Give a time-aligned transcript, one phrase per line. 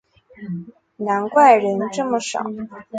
[0.95, 2.43] 难怪人这么少